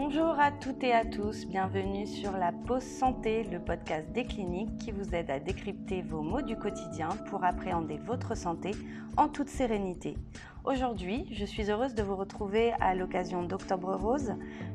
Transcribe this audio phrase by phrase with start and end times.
[0.00, 4.78] Bonjour à toutes et à tous, bienvenue sur la Pause Santé, le podcast des cliniques
[4.78, 8.70] qui vous aide à décrypter vos maux du quotidien pour appréhender votre santé
[9.16, 10.16] en toute sérénité.
[10.64, 14.34] Aujourd'hui, je suis heureuse de vous retrouver à l'occasion d'Octobre Rose,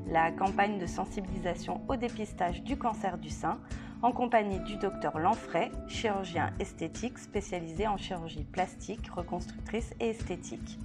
[0.10, 3.60] la campagne de sensibilisation au dépistage du cancer du sein,
[4.02, 10.78] en compagnie du docteur Lanfray, chirurgien esthétique spécialisé en chirurgie plastique, reconstructrice et esthétique.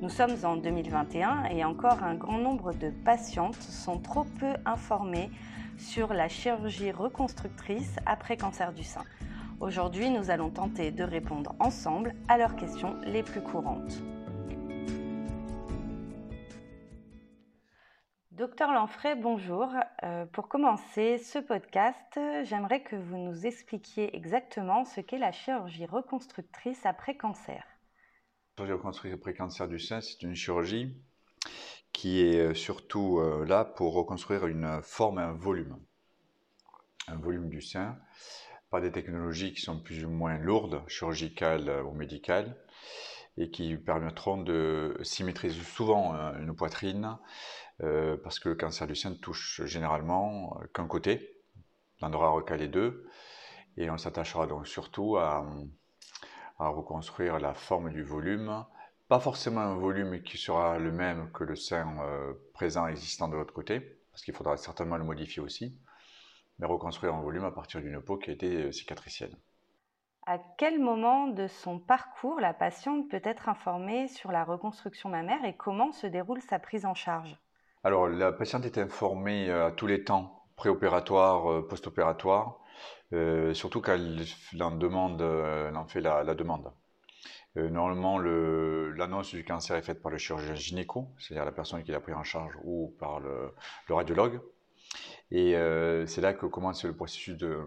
[0.00, 5.30] Nous sommes en 2021 et encore un grand nombre de patientes sont trop peu informées
[5.76, 9.04] sur la chirurgie reconstructrice après cancer du sein.
[9.60, 14.00] Aujourd'hui, nous allons tenter de répondre ensemble à leurs questions les plus courantes.
[18.30, 19.68] Docteur Lanfray, bonjour.
[20.02, 25.84] Euh, pour commencer ce podcast, j'aimerais que vous nous expliquiez exactement ce qu'est la chirurgie
[25.84, 27.62] reconstructrice après cancer
[28.60, 30.94] chirurgie reconstructrice après cancer du sein, c'est une chirurgie
[31.94, 35.78] qui est euh, surtout euh, là pour reconstruire une forme et un volume.
[37.08, 37.98] Un volume du sein,
[38.68, 42.54] par des technologies qui sont plus ou moins lourdes, chirurgicales euh, ou médicales,
[43.38, 47.16] et qui permettront de symétriser souvent une poitrine,
[47.78, 51.40] parce que le cancer du sein touche généralement qu'un côté,
[52.02, 53.06] l'endroit recalé deux,
[53.78, 55.46] et on s'attachera donc surtout à
[56.60, 58.64] à reconstruire la forme du volume.
[59.08, 63.36] Pas forcément un volume qui sera le même que le sein euh, présent existant de
[63.36, 63.80] l'autre côté,
[64.12, 65.76] parce qu'il faudra certainement le modifier aussi,
[66.58, 69.34] mais reconstruire un volume à partir d'une peau qui a été euh, cicatricielle.
[70.26, 75.44] À quel moment de son parcours la patiente peut être informée sur la reconstruction mammaire
[75.44, 77.36] et comment se déroule sa prise en charge?
[77.82, 82.59] Alors, la patiente est informée euh, à tous les temps, préopératoire, post-opératoire,
[83.12, 84.24] euh, surtout quand elle
[84.62, 86.72] en, demande, euh, fait la, demande.
[87.56, 91.90] Euh, normalement, l'annonce du cancer est faite par le chirurgien gynéco, c'est-à-dire la personne qui
[91.90, 93.52] l'a pris en charge, ou par le,
[93.88, 94.40] radiologue.
[95.32, 95.54] Et
[96.06, 97.64] c'est là que commence le processus de,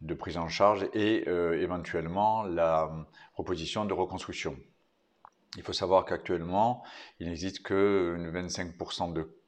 [0.00, 2.90] de prise en charge et éventuellement la
[3.34, 4.56] proposition de reconstruction.
[5.56, 6.82] Il faut savoir qu'actuellement,
[7.18, 9.39] il n'existe que 25% de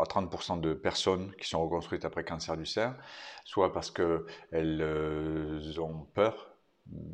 [0.00, 2.96] à 30% de personnes qui sont reconstruites après cancer du sein,
[3.44, 6.54] soit parce qu'elles euh, ont peur,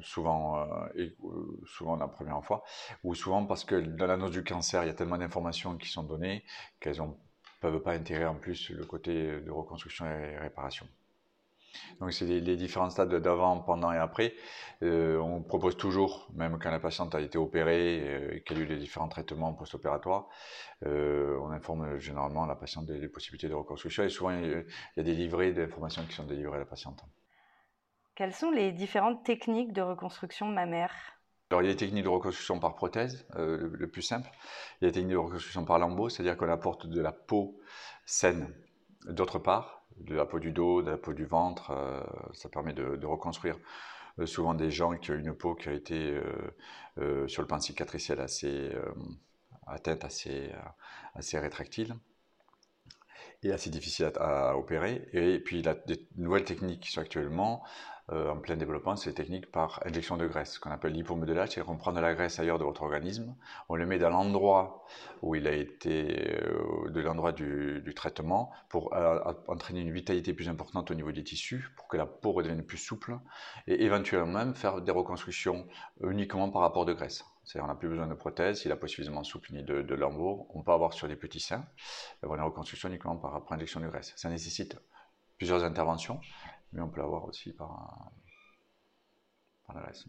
[0.00, 2.64] souvent, euh, et, euh, souvent la première fois,
[3.02, 6.04] ou souvent parce que dans l'annonce du cancer, il y a tellement d'informations qui sont
[6.04, 6.44] données
[6.80, 7.08] qu'elles ne
[7.60, 10.86] peuvent pas intégrer en plus le côté de reconstruction et réparation.
[12.00, 14.34] Donc c'est les, différents stades d'avant, pendant et après.
[14.82, 18.60] Euh, on propose toujours, même quand la patiente a été opérée euh, et qu'elle a
[18.60, 20.28] eu les différents traitements post-opératoires,
[20.84, 24.64] euh, on informe généralement la patiente des, possibilités de reconstruction et souvent il
[24.96, 27.04] y a des livrets d'informations qui sont délivrés à la patiente.
[28.14, 30.92] Quelles sont les différentes techniques de reconstruction mammaire?
[31.50, 34.30] Alors, il y a des techniques de reconstruction par prothèse, le, plus simple.
[34.80, 37.60] Il y a des techniques de reconstruction par lambeau, c'est-à-dire qu'on apporte de la peau
[38.06, 38.52] saine
[39.06, 41.70] d'autre part, de la peau du dos, de la peau du ventre.
[41.70, 42.02] Euh,
[42.32, 43.56] ça permet de, reconstruire
[44.18, 46.20] euh, souvent des gens qui ont une peau qui a été
[46.98, 48.72] euh, sur le plan cicatriciel assez
[49.66, 50.52] atteinte, assez,
[51.14, 51.94] assez rétractile
[53.42, 55.08] et assez difficile à, opérer.
[55.12, 57.64] Et puis, il y a des nouvelles techniques qui sont actuellement
[58.12, 61.62] euh, en plein développement, c'est les techniques par injection de graisse, qu'on appelle l'hypomodelage, c'est
[61.62, 63.34] qu'on prend de la graisse ailleurs de votre organisme,
[63.70, 64.84] on le met dans l'endroit
[65.22, 70.50] où il a été, euh, de l'endroit du, traitement, pour euh, entraîner une vitalité plus
[70.50, 73.18] importante au niveau des tissus, pour que la peau redevienne plus souple,
[73.66, 75.66] et éventuellement même faire des reconstructions
[76.02, 77.24] uniquement par rapport de graisse.
[77.44, 80.04] C'est-à-dire, on n'a plus besoin de prothèse, s'il n'a pas suffisamment souple ni de, de
[80.04, 81.64] on peut avoir sur des petits seins,
[82.22, 84.12] avoir une reconstruction uniquement par, par injection de graisse.
[84.16, 84.76] Ça nécessite
[85.38, 86.20] plusieurs interventions,
[86.74, 88.12] mais on peut l'avoir aussi par,
[89.66, 90.06] par la graisse.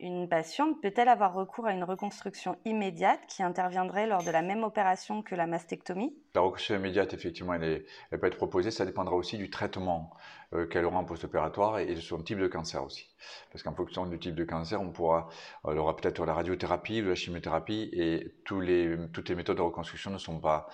[0.00, 4.64] Une patiente peut-elle avoir recours à une reconstruction immédiate qui interviendrait lors de la même
[4.64, 6.12] opération que la mastectomie?
[6.34, 8.72] La reconstruction immédiate, effectivement, elle, peut être proposée.
[8.72, 10.10] Ça dépendra aussi du traitement
[10.54, 13.14] euh, qu'elle aura en post-opératoire et de son type de cancer aussi.
[13.52, 15.28] Parce qu'en fonction du type de cancer, on pourra,
[15.68, 19.62] elle aura peut-être la radiothérapie ou la chimiothérapie et tous les, toutes les méthodes de
[19.62, 20.66] reconstruction ne sont pas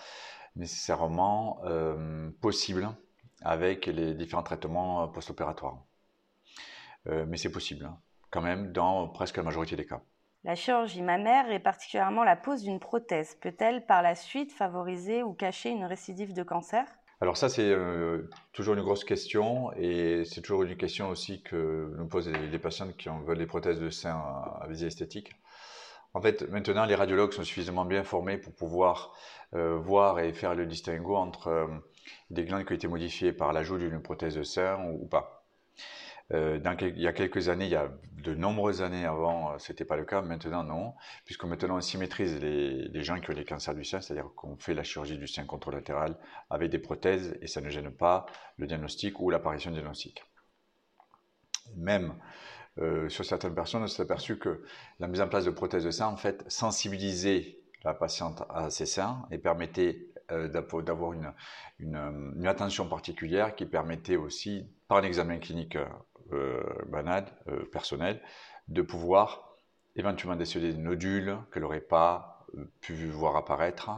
[0.57, 2.89] nécessairement euh, possibles
[3.43, 5.79] avec les différents traitements euh, post-opératoires.
[7.07, 7.99] Euh, mais c'est possible, hein,
[8.31, 10.03] quand même, dans presque la majorité des cas.
[10.45, 15.33] La chirurgie mammaire et particulièrement la pose d'une prothèse peut-elle par la suite favoriser ou
[15.33, 16.87] cacher une récidive de cancer?
[17.21, 21.93] Alors ça, c'est euh, toujours une grosse question et c'est toujours une question aussi que
[21.99, 25.33] nous posent les, patients qui veulent des prothèses de sein à, visée esthétique.
[26.15, 29.15] En fait, maintenant, les radiologues sont suffisamment bien formés pour pouvoir
[29.53, 31.69] voir et faire le distinguo entre
[32.31, 35.47] des glandes qui ont été modifiées par l'ajout d'une prothèse de sein ou, pas.
[36.35, 39.73] Euh, il y a quelques années, il y a de nombreuses années avant, euh, ce
[39.73, 40.21] n'était pas le cas.
[40.21, 40.95] Maintenant, non,
[41.25, 44.57] puisque maintenant on symétrise les, les gens qui ont des cancers du sein, c'est-à-dire qu'on
[44.57, 46.19] fait la chirurgie du sein contralatéral
[46.51, 48.27] avec des prothèses et ça ne gêne pas
[48.59, 50.23] le diagnostic ou l'apparition diagnostique.
[51.77, 52.15] Même
[52.81, 54.63] euh, sur certaines personnes, on s'est aperçu que
[55.01, 58.87] la mise en place de prothèses de sein, en fait, sensibilisait la patiente à ses
[58.87, 61.33] seins et permettait euh, d'avoir une,
[61.79, 65.77] une, attention particulière qui permettait aussi, par un examen clinique
[66.33, 67.27] euh, banal,
[67.73, 68.21] personnel,
[68.69, 69.57] de pouvoir
[69.97, 72.47] éventuellement déceler des nodules qu'elle n'aurait pas
[72.81, 73.91] pu voir apparaître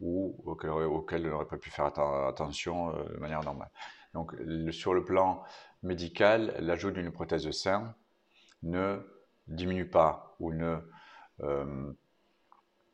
[0.00, 3.70] ou auxquels elle n'aurait pas pu faire attention de manière normale.
[4.14, 4.34] Donc,
[4.70, 5.42] sur le plan
[5.82, 7.94] médical, l'ajout d'une prothèse de sein
[8.62, 9.00] ne
[9.48, 10.78] diminue pas ou ne
[11.40, 11.92] euh,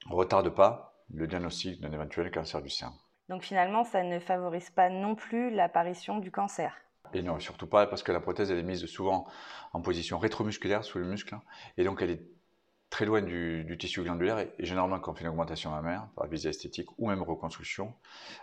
[0.06, 2.92] retarde pas le diagnostic d'un éventuel cancer du sein.
[3.28, 6.76] Donc finalement, ça ne favorise pas non plus l'apparition du cancer.
[7.14, 9.26] Et non, surtout pas parce que la prothèse elle est mise souvent
[9.72, 11.36] en position rétromusculaire sous le muscle
[11.76, 12.22] et donc elle est
[12.88, 16.50] très loin du, tissu glandulaire et, généralement quand on fait une augmentation mammaire par visée
[16.50, 17.94] esthétique ou même reconstruction,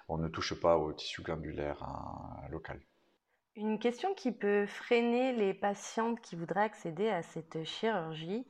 [0.07, 2.80] on ne touche pas au tissu glandulaire euh, local.
[3.59, 8.47] Une question qui peut freiner les patientes qui voudraient accéder à cette chirurgie,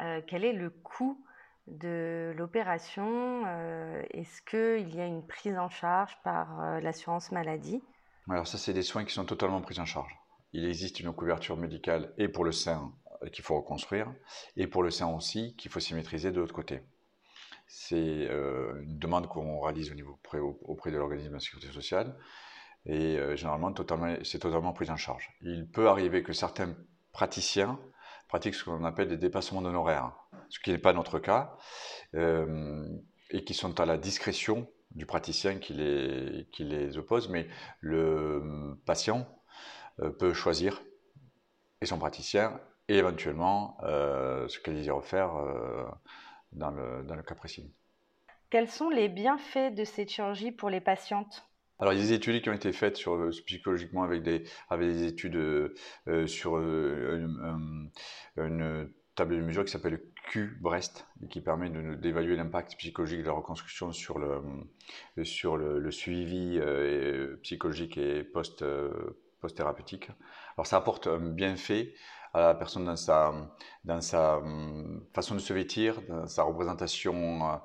[0.00, 1.24] euh, quel est le coût
[1.68, 7.80] de l'opération euh, Est-ce qu'il y a une prise en charge par euh, l'assurance maladie?
[8.28, 10.12] Alors ça, c'est des soins qui sont totalement pris en charge.
[10.52, 12.92] Il existe une couverture médicale et pour le sein
[13.32, 14.12] qu'il faut reconstruire,
[14.56, 16.82] et pour le sein aussi qu'il faut symétriser de l'autre côté.
[17.68, 20.18] C'est une demande qu'on réalise au niveau
[20.62, 22.16] auprès de l'organisme de sécurité sociale
[22.88, 23.72] et euh, généralement
[24.24, 25.30] c'est totalement pris en charge.
[25.42, 26.74] Il peut arriver que certains
[27.12, 27.78] praticiens
[28.28, 30.12] pratiquent ce qu'on appelle des dépassements d'honoraires,
[30.48, 31.56] ce qui n'est pas notre cas,
[32.14, 32.88] euh,
[33.30, 37.46] et qui sont à la discrétion du praticien qui les, oppose, mais
[37.80, 39.28] le patient
[40.00, 40.82] euh, peut choisir
[41.82, 42.58] et son praticien
[42.88, 45.34] et éventuellement ce qu'il désire faire
[46.52, 47.70] dans, le, dans le cas précis.
[48.48, 51.47] Quels sont les bienfaits de cette chirurgie pour les patientes?
[51.80, 54.42] Alors, il y a des études qui ont été faites sur, euh, psychologiquement avec des,
[54.68, 55.74] avec des études euh,
[56.08, 57.90] euh, sur une,
[59.14, 63.92] table de mesure qui s'appelle Q-Brest et qui permet d'évaluer l'impact psychologique de la reconstruction
[63.92, 64.40] sur le,
[65.24, 66.60] sur le, suivi
[67.42, 68.64] psychologique et post,
[69.40, 70.10] post-thérapeutique.
[70.56, 71.94] Alors, ça apporte un bienfait
[72.32, 73.34] à la personne dans sa,
[73.82, 74.40] dans sa
[75.12, 77.60] façon de se vêtir, dans sa représentation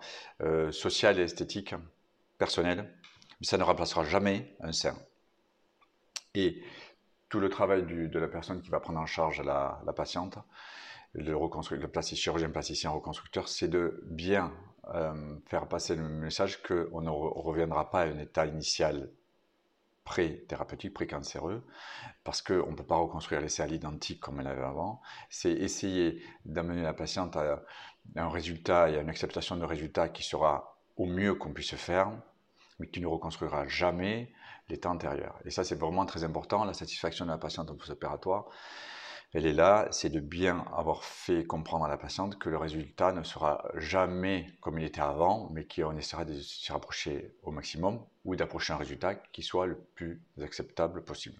[0.72, 1.76] sociale et esthétique
[2.40, 2.92] personnelle
[3.44, 4.96] ça ne remplacera jamais un sein.
[6.36, 6.64] Et
[7.30, 10.38] tout le travail de la personne qui va prendre en charge la, patiente,
[11.14, 14.52] le, le chirurgien plasticien reconstructeur, c'est de bien
[14.94, 19.10] euh, faire passer le message qu'on ne reviendra pas à un état initial
[20.04, 21.64] pré-thérapeutique, pré-cancéreux,
[22.24, 25.02] parce qu'on ne peut pas reconstruire les cellules identiques comme elle avait avant.
[25.30, 27.64] C'est essayer d'amener la patiente à
[28.16, 32.12] un résultat et à une acceptation de résultat qui sera au mieux qu'on puisse faire,
[32.80, 34.32] mais qui ne reconstruira jamais
[34.70, 35.40] l'état antérieur.
[35.46, 36.64] Et ça, c'est vraiment très important.
[36.64, 38.46] La satisfaction de la patiente en post-opératoire,
[39.34, 43.14] elle est là, c'est de bien avoir fait comprendre à la patiente que le résultat
[43.14, 48.06] ne sera jamais comme il était avant, mais qu'on essaiera de se rapprocher au maximum
[48.26, 51.40] ou d'approcher un résultat qui soit le plus acceptable possible.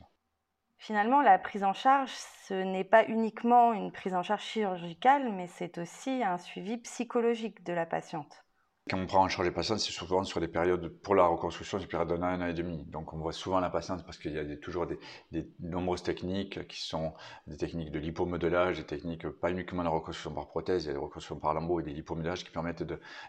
[0.80, 2.12] Finalement, la prise en charge,
[2.48, 7.64] ce n'est pas uniquement une prise en charge chirurgicale, mais c'est aussi un suivi psychologique
[7.64, 8.43] de la patiente.
[8.90, 11.80] Quand on prend en charge les patients, c'est souvent sur des périodes, pour la reconstruction,
[11.80, 12.84] c'est période d'un an, un an et demi.
[12.88, 14.86] Donc on voit souvent la patiente parce qu'il y a toujours
[15.32, 17.14] des, nombreuses techniques qui sont
[17.48, 20.94] des techniques de lipomodelage, des techniques pas uniquement de reconstruction par prothèse, il y a
[20.94, 22.84] des reconstructions par lambeau et des lipomodelages qui permettent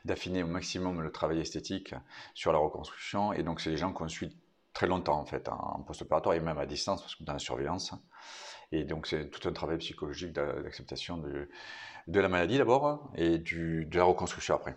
[0.04, 1.94] d'affiner au maximum le travail esthétique
[2.34, 3.32] sur la reconstruction.
[3.32, 4.36] Et donc c'est des gens qu'on suit
[4.72, 7.94] très longtemps en fait, en post-opératoire et même à distance, parce que dans la surveillance.
[8.72, 11.48] Et donc c'est tout un travail psychologique d'acceptation de,
[12.08, 14.76] la maladie d'abord et de la reconstruction après.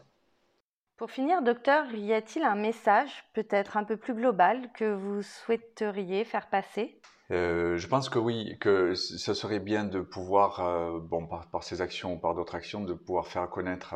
[0.98, 6.24] Pour finir, docteur, y a-t-il un message, peut-être un peu plus global, que vous souhaiteriez
[6.24, 7.00] faire passer?
[7.30, 11.82] Euh, je pense que oui, que ce serait bien de pouvoir, euh, bon, par, ces
[11.82, 13.94] actions ou par d'autres actions, de pouvoir faire connaître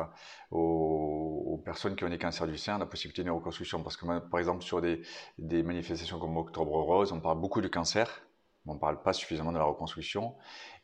[0.52, 3.82] aux, personnes qui ont des cancers du sein la possibilité d'une reconstruction.
[3.82, 5.02] Parce que, par exemple, sur des,
[5.38, 8.22] des manifestations comme Octobre Rose, on parle beaucoup de cancer,
[8.66, 10.36] on ne parle pas suffisamment de la reconstruction.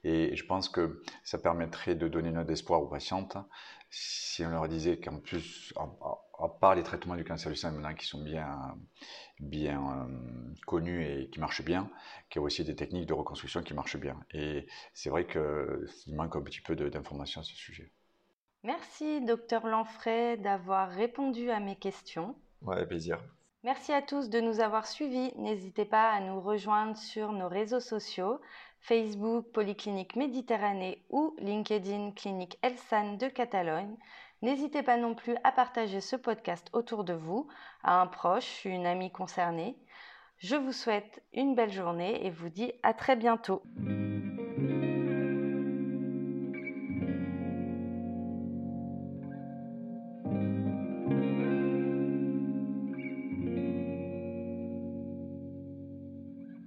[0.04, 3.37] Et je pense que ça permettrait de donner une note d'espoir aux patientes
[3.90, 7.94] si on leur disait qu'en plus, à, part les traitements du cancer du sein maintenant
[7.94, 8.76] qui sont bien,
[9.40, 11.90] bien euh, connus et qui marchent bien,
[12.28, 14.20] qu'il y a aussi des techniques de reconstruction qui marchent bien.
[14.32, 17.92] Et c'est vrai qu'il manque un petit peu d'informations à ce sujet.
[18.64, 22.37] Merci, docteur Lanfray, d'avoir répondu à mes questions.
[22.62, 23.23] Ouais, plaisir.
[23.64, 25.32] Merci à tous de nous avoir suivis.
[25.36, 28.40] N'hésitez pas à nous rejoindre sur nos réseaux sociaux,
[28.80, 33.96] Facebook Polyclinique Méditerranée ou LinkedIn Clinique Elsan de Catalogne.
[34.42, 37.48] N'hésitez pas non plus à partager ce podcast autour de vous,
[37.82, 39.76] à un proche, une amie concernée.
[40.38, 43.62] Je vous souhaite une belle journée et vous dis à très bientôt.